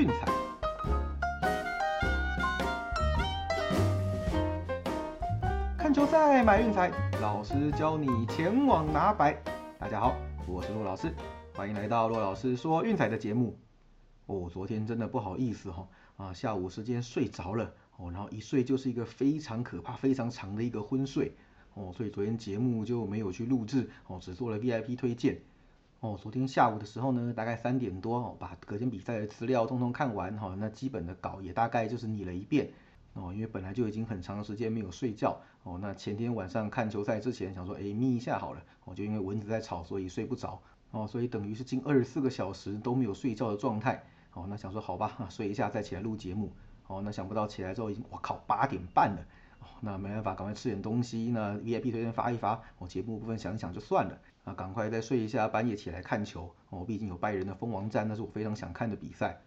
[0.00, 0.14] 运彩。
[5.76, 6.90] 看球赛买运彩，
[7.20, 9.36] 老师教你前往拿白。
[9.78, 10.16] 大家好，
[10.46, 11.14] 我是骆老师，
[11.54, 13.58] 欢迎来到骆老师说运彩的节目。
[14.24, 15.86] 哦，昨天真的不好意思哈，
[16.16, 21.36] 啊，下午时间睡着了哦，然后一睡就是一个非常可怕、非常长的一个昏睡
[21.74, 25.38] 哦，所以昨天节目就没有去录制哦，只做了 VIP 推荐。
[26.00, 32.70] 哦，昨天下午的时候呢，大概三点多哦，把隔天比赛的资料通通看完哈，那基本的稿也大概就是拟了一遍
[33.12, 40.58] 哦，因为本来就已经很长时间没有睡觉哦，那前天晚上看球赛之前想说，哎眯一下好了，哦就因为蚊子在吵，所以睡不着
[40.90, 46.50] 哦，所以等于是近二十四个小时都没有睡觉的状态哦，那想说好吧，睡一下再起来录节目
[46.86, 49.18] 哦，那想不到起来之后已经我靠八点半了。
[49.60, 51.30] 哦那没办法，赶快吃点东西。
[51.32, 54.18] 那 VIP 推荐发一发，我节目部分想一想就算了。
[54.44, 56.54] 啊，赶快再睡一下，半夜起来看球。
[56.70, 59.40] 哦，毕竟有拜仁的蜂王战，那是我非常想看的比赛。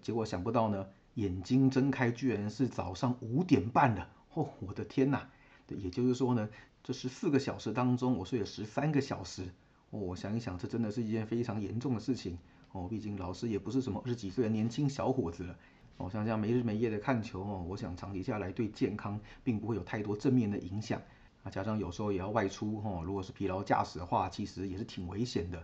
[0.00, 4.08] 结果想不到呢，眼睛睁开居然是早上五点半了。
[4.34, 5.26] 哦，我的天呐！
[5.68, 6.48] 也就是说呢，
[6.82, 9.42] 这十四个小时当中，我睡了十三个小时。
[9.90, 12.38] 哦，我想一想，这真的是一件非常严重的事情。
[12.72, 15.56] 哦，毕竟老师也不是什么二十几岁的年轻小伙子了。
[15.98, 21.00] 哦，像这样没日没夜的看球哦，我想长期下来对健康并不会有太多正面的影响。
[21.48, 25.62] 加上有时候也要外出哦，如果是疲劳驾驶的话，其实也是挺危险的。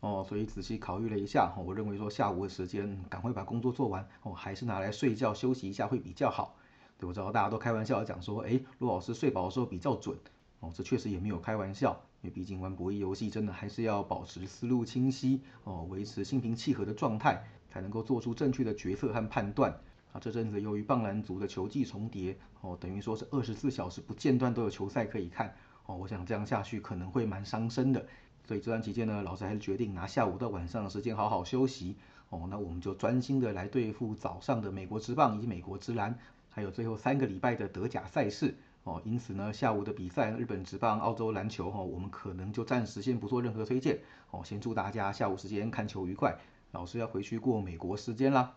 [0.00, 6.56] 哦，所以仔细考虑了一下哈，我认为说下午的时间赶快把工作做完哦，还是拿来睡觉休息一下会比较好。
[6.98, 10.16] 对，我知道大家都开玩笑讲说，哎，陆老师睡饱的时候比较准。
[10.60, 17.44] 哦，这确实也没有开玩笑，因为毕竟玩博弈游戏真的还是要保持思路清晰哦，维持心平气和的状态。
[17.74, 19.76] 才能够做出正确的决策和判断
[20.14, 20.20] 啊！
[20.20, 25.52] 这阵子由于棒篮族的球季重叠哦，等于说是二十四小时不间断都有球赛可以看
[25.86, 25.96] 哦。
[25.96, 28.06] 我想这样下去可能会蛮伤身的，
[28.46, 31.96] 所以这段期间呢，老师还是决定拿下午到晚上的时间好好休息
[32.30, 32.46] 哦。
[32.48, 36.16] 那我们就专心的来对付早上的美国之棒以及美国之篮，
[36.48, 38.54] 还有最后三个礼拜的德甲赛事
[38.84, 39.02] 哦。
[39.04, 43.98] 因此呢，下午的比赛，日本职棒、澳洲篮球哈，我们可能就暂时先不做任何推荐
[44.30, 44.42] 哦。
[44.44, 46.38] 先祝大家下午时间看球愉快。
[46.70, 48.54] 老师要回去过美国时间啦，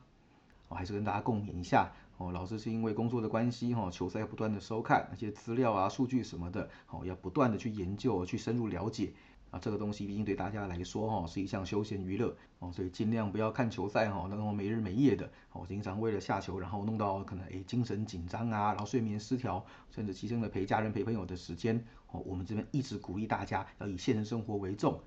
[0.67, 2.31] 我还是跟大家共勉一下哦。
[2.31, 9.13] 老师是因为工作的关系哈，球赛要不断的收看那些资料啊、数据什么的，哦，要不断的去研究、去深入了解
[9.51, 9.59] 啊。
[9.59, 22.21] 这个东西毕竟对大家来说哈，是一项休闲娱乐哦，所以尽量不要看球赛哈，那种没日没夜的哦，经常为了下球，然后弄到可能诶精神紧张啊，然后睡眠失调，甚至牺牲了陪家人、陪朋友的时间哦。
[22.25, 24.99] 我们这边一直鼓励大家要以现实生活为重。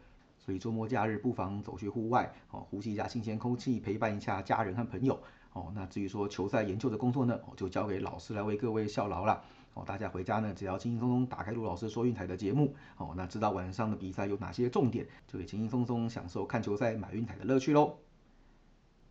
[0.42, 5.22] 所以周末假日不妨走去户外，哦，呼吸一下新鲜空气，陪伴一下家人和朋友，
[5.52, 9.42] 哦，那至于说球赛研究的工作呢，我，就交给老师来为各位效劳了，
[9.74, 17.96] 哦，大家回家呢，只要轻轻松松打开陆老师说运彩的节目，哦，那知道晚上的比赛有哪些重点，就可以轻轻松松享受看球赛买运彩的乐趣喽。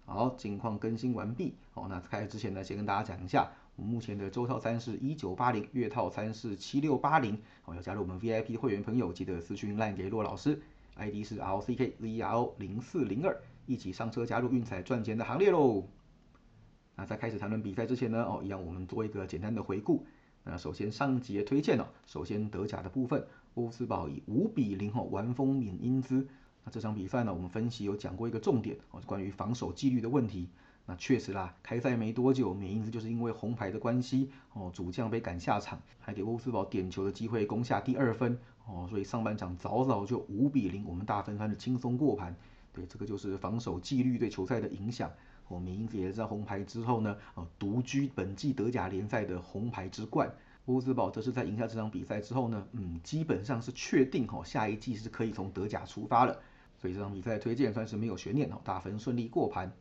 [0.06, 10.60] 好，近况更新完毕，哦，那开始之前呢，先跟大家讲一下，我们目前的周套餐是一九八零，月套餐是七六八零，哦，要加入我们 VIP 会员朋友，记得私讯赖给骆老师。
[10.96, 15.84] ID 是 LCKZRO 零四零二，一起上车加入运彩赚钱的行列喽！
[17.00, 20.06] 那在开始谈论比赛之前呢，哦，一样我们做一个简单的回顾。
[20.44, 26.28] 那首先上集的推荐哦，首先德甲的部分，乌斯堡以五比零哦完封缅因兹。
[26.66, 30.50] 那这场比赛呢，我们分析有讲过一个重点哦，关于防守纪律的问题。
[30.86, 38.38] 那确实啦，开赛没多久，缅因兹就是因为红牌的关系哦，主将被赶下场，还给乌斯堡点球的机会攻下第二分。
[38.68, 42.36] 哦，所以上半场早早就五比零，我们大分算是轻松过盘。
[42.74, 45.12] 对，这个就是防守纪律对球赛的影响。
[45.48, 50.32] 哦，名字也在红牌之后呢，哦，独居本季德甲联赛的红牌之冠。
[50.66, 56.40] 乌兹堡则是在赢下这场比赛之后呢，嗯，基本上是确定哦，下一季是可以从德甲出发了。
[56.78, 59.72] 所以这场比赛推荐算是没有悬念哦，大分顺利过盘。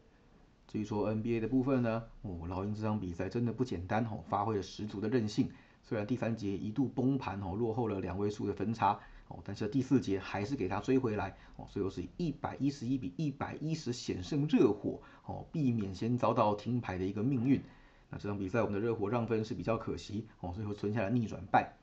[0.66, 5.50] 至于说 NBA 的部分呢，哦，老鹰这场比赛真的不简单哦，发挥了十足的韧性。
[5.82, 17.62] 虽然第三节一度崩盘哦，落后了两位数的分差哦，但是第四节还是给他追回来哦，最后是一百一十一比一百一十险胜热火哦，避免先遭到停牌的一个命运。
[18.10, 21.74] 那这场比赛我们的热火让分是比较可惜哦，最后存下了逆转败。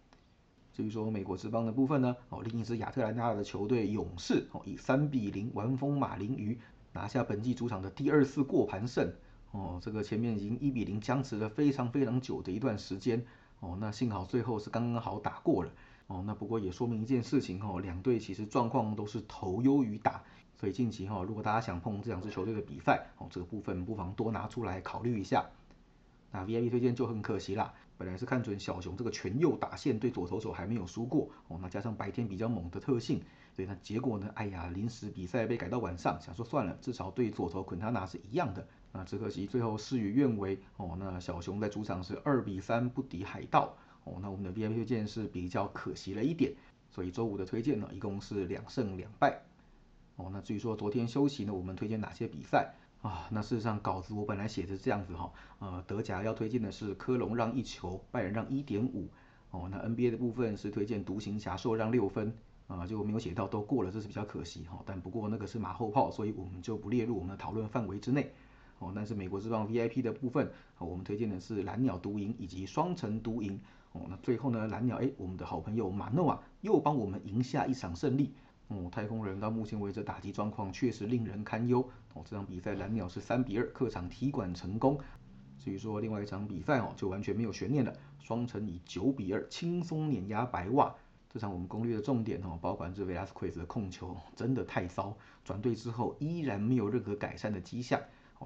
[0.74, 6.60] 至于说美国之邦的部分呢，哦，另一支亚特兰大的球队勇士哦，以三比零完封马林鱼，
[6.92, 9.14] 拿下本季主场的第二次过盘胜
[9.52, 13.24] 哦，这个前面已经一比零僵持了非常非常久的一段时间。
[13.62, 15.72] 哦，那幸好最后是刚刚好打过了。
[16.07, 20.24] 哦，那不过也说明一件事情哦，两队其实状况都是头优于打，
[20.56, 25.50] 所以近期哈，如果大家想碰这两支球队的比赛，哦，这个部分不妨多拿出来考虑一下。
[26.31, 33.22] 那 VIP 推荐就很可惜啦，本来是看准小熊这个全右打线对左投手还没有输过，哦，那加上白天比较猛的特性，
[33.56, 38.68] 所以那结果呢，哎呀，临时比赛被改到晚上，想说算了，至少对左投昆塔纳是一样的。
[38.92, 40.96] 那只可惜最后事与愿违哦。
[40.98, 43.75] 那小熊在主场是二比三不敌海盗
[44.06, 44.13] 哦。
[44.22, 46.54] 那我们的 VIP 推荐是比较可惜了一点，
[46.90, 49.42] 所以周五的推荐呢，一共是两胜两败
[50.16, 50.30] 哦。
[50.31, 53.28] 那至于说昨天休息呢，我们推荐哪些比赛啊？
[53.30, 59.07] 那事实上稿子我本来写的这样子哈，呃，德甲要推荐的是科隆让一球，拜仁让一点五
[59.52, 59.68] 哦。
[59.69, 62.34] 那 NBA 的部分是推荐独行侠受让六分
[62.68, 64.81] 啊，就没有写到都过了，这是比较可惜哈。
[64.86, 68.31] 但不过那个是马后炮，所以我们就不列入我们的讨论范围之内。
[68.80, 73.60] 哦，但是美国之棒 VIP 的部分，我们推荐的是蓝鸟独赢以及双城独赢。
[73.96, 78.34] 哦，那最后呢，蓝鸟哎，我们的好朋友马诺啊，又帮我们赢下一场胜利。
[78.68, 81.80] 哦，太空人到目前为止打击状况确实令人堪忧。
[82.14, 85.00] 哦，这场比赛蓝鸟是三比二客场踢馆成功。
[85.58, 90.94] 至于说另外一场比赛哦，就完全没有悬念了，双城以九比二轻松碾压白袜。
[91.30, 98.00] 这场我们攻略的重点哦，包括这 Velasquez 的控球真的太骚，转队之后依然没有任何改善的迹象。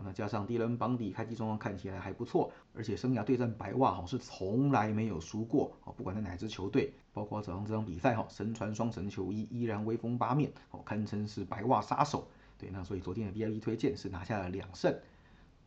[0.04, 12.28] 那加上迪伦邦迪开机状况看起来还不错，而且生涯对战白袜哈是从来没有输过哦，不管在哪支球队，包括早上这场比赛哈，身穿双神球衣依然威风八面哦，堪称是白袜杀手。
[12.58, 14.94] 对，那所以昨天的 VIP 推荐是拿下了两胜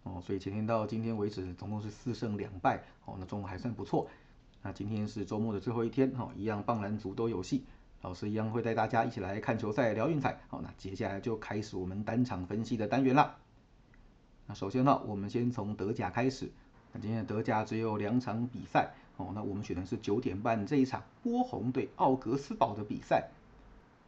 [0.02, 4.08] 哦，所以前天到今天为止总共是四胜两败哦，那中午还算不错。
[4.62, 7.64] 那今天是周末的最后一天哈，一样棒篮族都有戏，
[8.02, 10.38] 老师一样会带大家一起来看球赛聊运彩。
[10.48, 13.36] 好，那接下来就开始我们单场分析的单元啦。
[14.54, 16.50] 首先呢，我们先从德甲开始。
[16.92, 19.32] 那今天的德甲只有两场比赛哦。
[19.34, 23.28] 那我们选的是九点半这一场波鸿对奥格斯堡的比赛。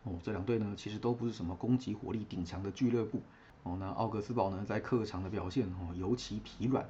[0.02, 3.20] 哦，这两队呢其实都不是什么攻击火力顶强的俱乐部。
[3.62, 6.86] 哦，那奥格斯堡呢在客场的表现哦尤其疲软。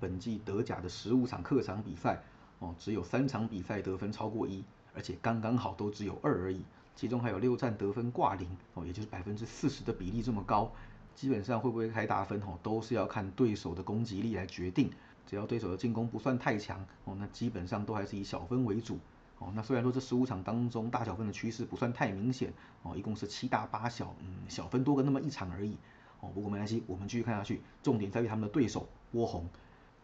[0.00, 2.20] 本季德甲的十五场客场比赛
[2.58, 6.60] 哦，只有三场比赛得分超过一，而且刚刚好都只有二而已。
[6.96, 10.72] 其中还有六战得分挂零哦，也就是百分之四十的比例这么高。
[11.18, 14.88] 基本上会不会开大分哦，都是要看对手的攻击力来决定。
[15.26, 18.96] 只要对手的进攻不算太强哦，那基本上都还是以小分为主
[19.40, 19.52] 哦。
[19.52, 22.52] 那虽然说这十五场当中大小分的趋势不算太明显
[22.84, 25.76] 哦，一共是七大八小，嗯，小分多个那么一场而已
[26.20, 26.30] 哦。
[26.32, 29.44] 不过没关系，我们继续看下去，重点在于他们的对手波鸿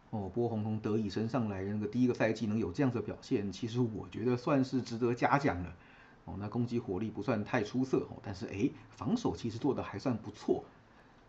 [0.09, 0.29] 哦。
[0.33, 5.73] 波鸿从德乙升上来那个第一个赛季能有这样子的表现，其实我觉得算是值得嘉奖了
[6.25, 6.35] 哦。
[6.37, 10.63] 那攻击火力不算太出色哦，但是诶，防守其实做的还算不错。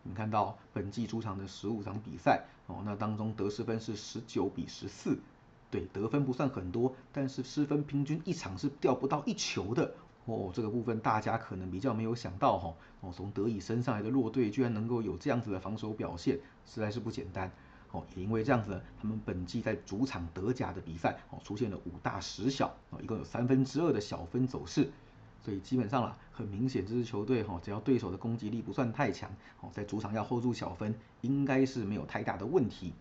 [0.09, 5.19] 你看到本季主场的十五场比赛哦，那当中得失分是十九比十四，
[5.71, 9.95] 对，得分不算很多，但是失分平均一场是掉不到一球的
[10.25, 10.51] 哦。
[10.55, 17.51] 这个部分大家可能比较没有想到哈哦，从德乙升上来的弱队居然能够有这样子的防守表现，实在是不简单
[17.91, 18.05] 哦。
[18.15, 24.91] 也因为这样子，他们本季在主场德甲的比赛哦，出现了五大十小哦，一共有三分之二的小分走势。
[25.47, 32.93] 所以基本上啦，很明显这支球队哈，只要对手的攻击力不算太强，哦，在主场要 hold 住小分，应该是没有太大的问题。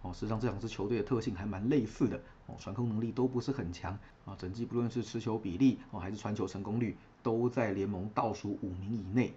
[0.00, 3.92] 哦，实际上这两支球队的特性还蛮类似的，哦，传控能力都不是很强，
[4.24, 9.34] 啊，整季不论是持球比例哦，还是传球成功率，都在联盟倒数五名以内。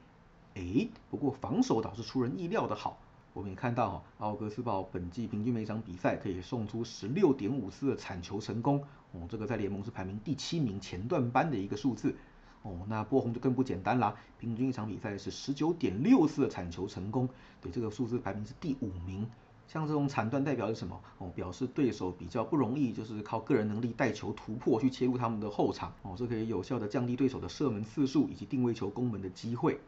[0.54, 2.98] 诶，不过防守倒是出人意料的好。
[3.34, 8.82] 我们也看到哈，奥格斯堡本季平均每场比赛可以送出十六点五次的铲球成功，
[9.14, 12.16] 哦，这个在联盟是排名第七名前段班的一个数字，
[12.64, 17.30] 哦，那波鸿就更不简单啦，平均一场比赛是十九点六次的铲球成功，
[17.62, 19.30] 对，这个数字排名是第五名。
[19.66, 21.00] 像这种铲断代表是什么？
[21.20, 29.80] 哦，表示对手比较不容易，就是靠个人能力带球突破去切入他们的后场，哦，这可以有效的降低对手的射门次数以及定位球攻门的机会。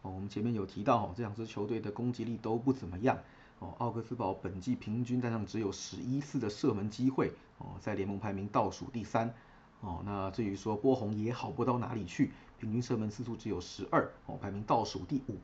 [0.00, 3.18] 哦，我们前面有提到哦，这两支球队的攻击力都不怎么样。
[3.62, 9.32] 哦，奥克斯堡本季平均单场只有十一次的射门机会，哦，在联盟排名倒数第三。
[9.80, 15.36] 哦，那至于说波鸿也好不到哪里去，平均射门次数只有十二，哦，排名倒数第五。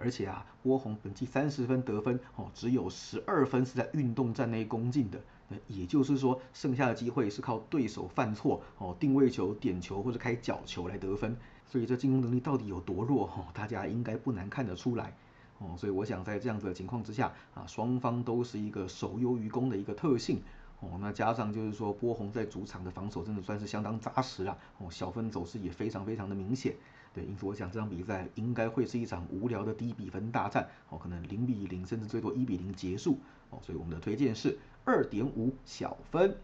[0.00, 5.20] 而且啊，波鸿本季三十分得分，哦，只有十二分是在运动战内攻进的。
[5.48, 11.36] 那也就是说，剩下的机会是靠对手犯错，哦，定位球、点球或者开角球来得分。
[11.66, 13.26] 所以这进攻能力到底有多弱？
[13.26, 15.14] 哈，大家应该不难看得出来。
[15.58, 20.40] 哦，所以我想在这样子的情况之下，啊，双方都是一个守优于攻的一个特性。
[20.80, 24.56] 哦，那加上就是说波鸿在主场的防守真的算是相当扎实啊。
[24.78, 26.76] 哦，小分走势也非常非常的明显。
[27.12, 30.68] 对，因此我想这场比赛应该会是一场无聊的低比分大战。
[30.90, 33.18] 哦，可能零比零甚至最多一比零结束。
[33.50, 36.36] 哦，所以我们的推荐是二点五小分。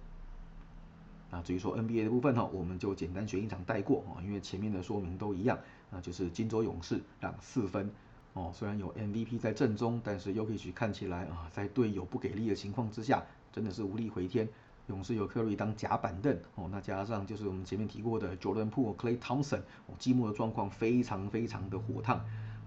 [1.30, 5.56] 那至于说 NBA 的部分哈，我们就简单选一场带过啊，因为前面的说明都一样，
[5.90, 7.88] 那就是金州勇士让四分
[8.35, 8.53] 哦。
[8.55, 14.49] 虽然有 MVP 在阵中，但是 Yokichi 看起来啊，在队友不给力的情况之下，真的是无力回天。
[14.88, 22.19] 勇士有 Curry 当假板凳哦，那加上就是我们前面提过的 Jordan Poole、Clay Thompson 哦，季末的状况非常非常的火烫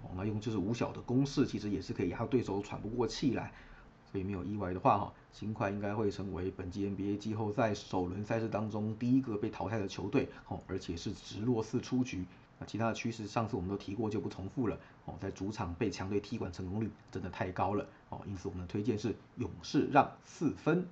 [0.01, 3.53] 哦，那用就是五小的攻势，其实也是可以压对手喘不过气来。
[4.11, 12.25] 所以没有意外的话哈，新快应该会成为本季 NBA 季后赛首轮赛事当中第一个被淘汰的球队哦，而且是直落四出局。
[12.59, 15.13] 那其他的趋势上次我们都提过，就不重复了哦。
[15.19, 20.87] 在主场被强队踢馆成功率真的太高了哦，因此我们的推荐是勇士让四分。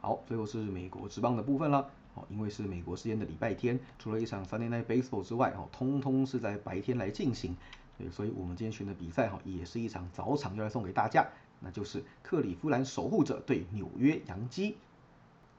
[0.00, 7.56] 好，最后是美国职棒的部分了哦，因为是美国时间的礼拜天，除了一场 Sunday Night Baseball 之外哦，通通是在白天来进行。
[7.98, 11.26] 对，所以我们今天选的比赛哈，也是一场早场要来送给大家。
[11.60, 14.76] 那就是克里夫兰守护者对纽约洋基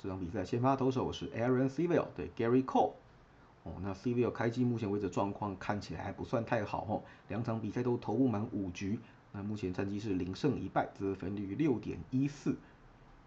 [0.01, 2.91] 这场比赛，先发投手是 Aaron Civil 对 Gary Cole。
[3.65, 8.99] 哦，那 C V 开机目前为止状况看起来还不算太好哦，两场比赛都投不满五局，
[9.31, 12.55] 那目前战绩是零胜一败，得分率六点一四。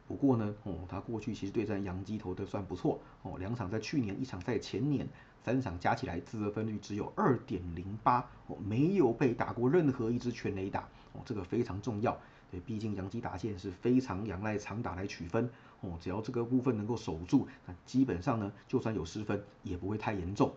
[0.07, 5.09] 不过呢，哦，他过去其实对战洋基投的算不错哦，两场在去年，一场在前年，
[5.43, 12.17] 三场加起来自得分率只有二点零八，哦，没有被打过任何一支全垒打，哦，这个非常重要。
[12.51, 20.53] 对，毕竟洋基打线是非常仰赖长打来取分哦，只要这个部分能够守住，那基本上呢，就算有失分也不会太严重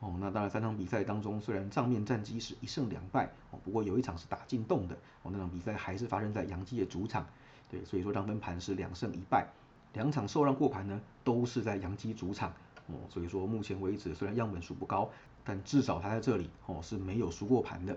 [0.00, 0.16] 哦。
[0.18, 7.24] 那当然，三场比赛当中，虽然账面战绩是一胜两败哦，不过有一场是打进洞的哦，那场比赛还是发生在洋基的主场。
[7.70, 9.46] 对，所以说让分盘是两胜一败，
[9.92, 12.52] 两场受让过盘呢，都是在洋基主场
[12.88, 12.96] 哦。
[13.08, 15.08] 所以说目前为止，虽然样本数不高，
[15.44, 17.96] 但至少他在这里哦是没有输过盘的。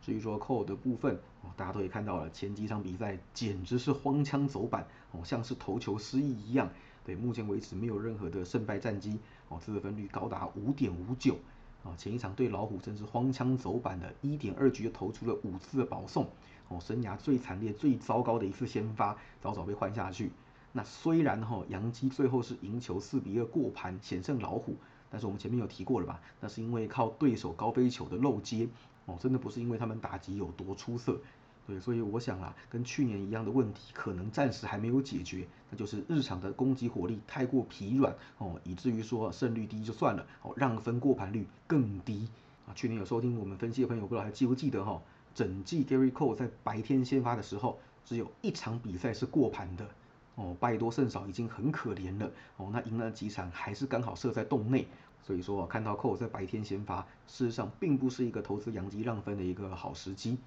[0.00, 6.70] 至于说扣的部分哦，大家都可以看到了，前几场比赛简直是荒腔走板哦，像是投球失意一样。
[7.04, 11.36] 对，目前为止没有任何的胜败战绩哦，自得分率高达五点五九
[11.84, 11.94] 啊。
[11.96, 16.26] 前一场对老虎真是荒腔走板的，一点二局就投出了五次的保送
[16.68, 20.32] 哦，生涯最惨烈、最糟糕的一次先发，早早被换下去。
[20.72, 24.76] 那虽然哈，杨基最后是赢球四比二过盘险胜老虎，
[25.08, 26.20] 但是我们前面有提过了吧？
[26.40, 28.68] 那是因为靠对手高飞球的漏接。
[29.06, 31.18] 哦，真的不是因为他们打击有多出色，
[31.66, 42.28] 对，所以我想啊，跟去年一样的问题，可能暂时还没有解决，那就是日常的攻击火力太过疲软哦，以至于说胜率低就算了，哦，让分过盘率更低
[42.68, 42.74] 啊。
[42.74, 45.00] 去年有收听我们分析的朋友，不知道还记不记得哈？
[45.34, 49.86] 整季 Gary Cole 在白天先发的时候，只有一场比赛是过盘的，
[50.34, 54.86] 哦，败多胜少已经很可怜了，哦，那赢了几场还是刚好设在洞内。
[55.26, 60.38] 所以说，看到寇在白天先发，事实上并不是一个投资洋基让分的一个好时机。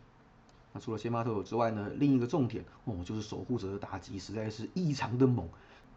[0.71, 5.45] 那除了先发投手之外呢，另一个重点哦，就是守护者的打击实在是异常的猛，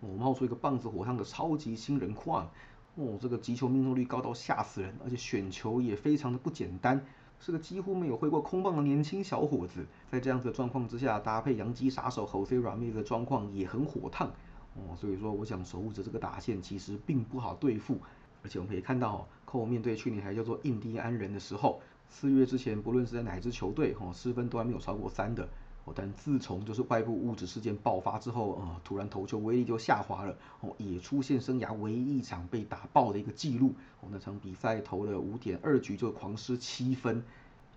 [0.01, 2.51] 哦，冒出一个棒子火烫的超级新人矿，
[2.97, 7.01] 哦，这个击球命中率高到吓死人，而且选球也非常的不简单，
[7.39, 9.87] 是个几乎没有挥过空棒的年轻小伙子。
[10.11, 14.27] 在这样子的状况之下，搭配洋基杀手 Jose Ramirez 的状况也很火烫，
[14.75, 18.01] 哦，所以说我想守护者这个打线其实并不好对付。
[18.43, 25.49] 而且我们可以看到，寇面对去年还叫做印第安人的时候，四月之前，不论是在哪支球队，哦，失分都还没有超过三的。
[25.85, 33.75] 哦，但自从就是外部物质事件爆发之后，呃，突然投球威力就下滑了，哦，也出现生涯唯一一场被打爆的一个记录。
[34.01, 37.25] 哦，那场比赛投了五点二局就狂失七分，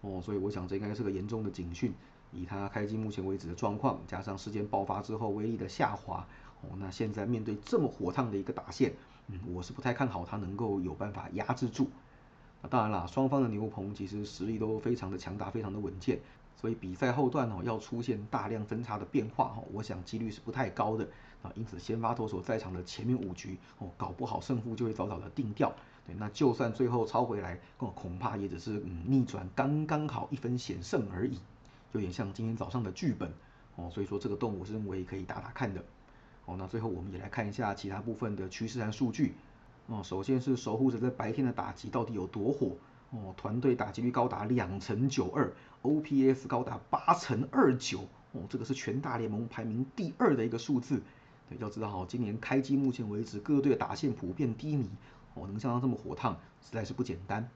[0.01, 1.91] 哦，所以我想这应该是个严重的警讯。
[2.31, 6.27] 以他开机目前为止的状况，加上事件爆发之后威力的下滑，
[6.77, 8.93] 那现在面对这么火烫的一个打线。
[9.27, 11.89] 嗯，我是不太看好他能够有办法压制住。
[12.61, 16.19] 那当然啦，双方的牛棚其实实力都非常的强大，非常的稳健，
[16.55, 21.07] 所以比赛后段哦要出现大量分差的变化哈，我想几率是不太高的
[21.41, 21.51] 啊。
[21.55, 25.73] 因此先发投手在场的前面五局哦，搞不好胜负就会早早的定掉。
[26.05, 31.39] 对，那就算最后超回来，哦恐怕也只是嗯逆转刚刚好一分险胜而已，
[31.93, 33.33] 有点像今天早上的剧本
[33.75, 33.89] 哦。
[33.91, 35.83] 所以说这个洞我是认为可以打打看的。
[36.45, 39.33] 哦，那最后我们也来看一下其他部分的趋势和数据。
[39.87, 42.75] 哦，首先是守护者在白天的打击到底有多火？
[43.11, 48.01] 哦，团队打击率高达两成九二，OPS 高达八成二九。
[48.31, 51.01] 哦，这个是全大联盟排名第二的一个数字。
[51.47, 54.89] 对，要知道哈，今年开机目前为止各队的打线普遍低迷。
[55.35, 57.47] 哦，能相当这么火烫，实在是不简单。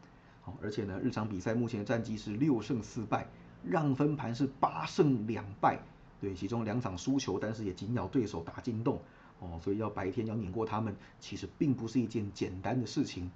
[0.41, 3.27] 好，而且呢，日常比赛目前的战绩是六胜四败，
[3.63, 5.79] 让分盘是八胜两败。
[6.21, 8.99] 对，其中两场输球，但是也紧咬对手打进洞，
[9.39, 13.31] 哦，所以要白天要碾过他们，其实并不是一件简单的事情，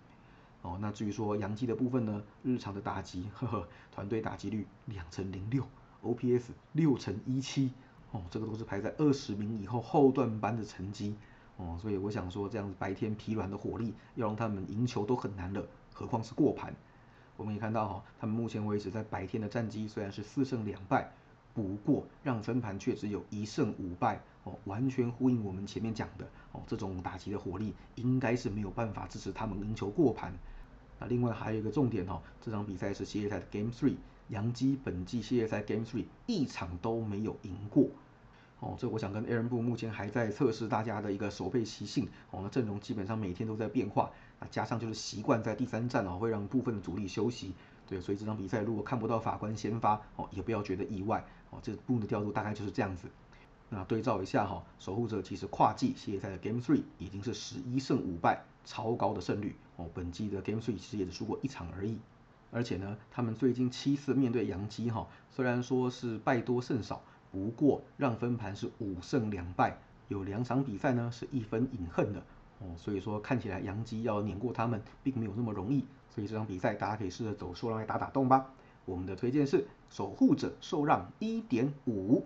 [0.62, 5.64] 哦，那至于说杨基的部分呢，日常的打击，呵呵，团队打击率两成零六
[6.04, 7.72] ，OPS 六成一七，
[8.12, 11.16] 哦，这个都是排在二十名以后后段班的成绩，
[11.56, 16.76] 哦，所以我想说，这样子白天疲软的火力，要让他们赢球都很难了，何况是过盘。
[17.38, 21.14] 我们也看到哈，他们目前为止在白天的战绩虽然是四胜两败。
[21.54, 30.34] 不过让分盘却只有一胜五败哦，完全呼应我们前面讲的哦，这种打击的火力应该是没有办法支持他们赢球过盘。
[31.00, 33.96] 那另外还有一个重点哈，这场比赛是系列赛的 Game Three，
[34.30, 37.90] 杨基本季系列赛 Game Three 一场都没有赢过。
[38.60, 42.08] 哦，这我想跟 Aaron 部目前还在测试大家的一个守备习性。
[42.32, 44.10] 哦，那阵容基本上每天都在变化。
[44.40, 47.54] 那加上就是习惯在第三站哦，会让部分的主力休息。
[47.94, 51.24] 对，所以这场比赛如果看不到法官先发，哦，也不要觉得意外。
[51.52, 53.08] 哦，这部的调度大概就是这样子。
[53.70, 59.56] 那对照一下哈，守护者其实跨季系列赛的 Game Three 已经是十一胜五败，超高的胜率。
[59.76, 62.00] 哦，本季的 Game Three 其实也只输过一场而已。
[62.50, 67.04] 而且呢，他们最近七次面对洋基哈，虽然说是败多胜少。
[67.32, 69.76] 不过让分盘是五胜两败，
[70.08, 72.24] 有两场比赛呢是一分饮恨的
[72.60, 75.84] 哦，所以说看起来杨基要碾过他们并没有那么容易，
[76.14, 78.52] 所以这场比赛大家可以试着走受让来打打洞吧。
[78.86, 82.24] 我们的推荐是守护者受让一点五。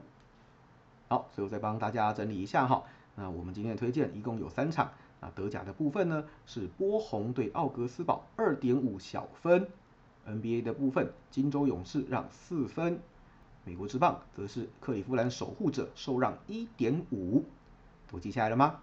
[1.08, 2.84] 好，最后再帮大家整理一下哈，
[3.16, 4.92] 那我们今天的推荐一共有三场，
[5.22, 9.70] 那德甲的部分呢是波鸿对奥格斯堡二点五小分
[10.28, 13.00] ，NBA 的部分金州勇士让四分。
[13.64, 17.46] 美国之棒则是克利夫兰守护者受让一点五，
[18.12, 18.82] 都记下来了吗？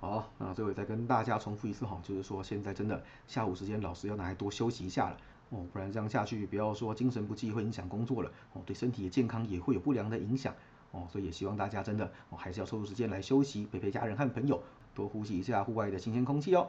[0.00, 5.16] 好，那最后再跟大家重复一次哈，就是说现在真的下午时间老师要拿来多休息一下了
[5.50, 10.54] 哦，不然这样下去，不要说精神不济会影响工作了哦，对身体的健康也会有不良的影响
[10.92, 14.62] 哦，所以也希望大家真的哦还是要抽出时间来休息，陪陪家人和朋友，
[14.94, 16.68] 多呼吸一下户外的新鲜空气哦。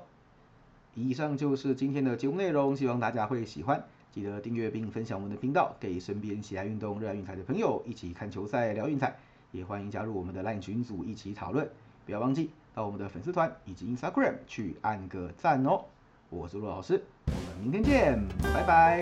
[0.93, 3.81] 以上就是今天的节目内容，希望大家会喜欢。
[4.11, 9.15] 记得订阅并分享我们的频道，给身边喜爱运动、热爱运彩的朋友一起看球赛、聊运彩。
[9.53, 11.69] 也欢迎加入我们的 LINE 群组一起讨论。
[12.05, 15.85] 不要忘记到我们的粉丝团以及 Instagram 去按个赞哦。
[16.29, 19.01] 我是陆老师，我们明天见，拜拜。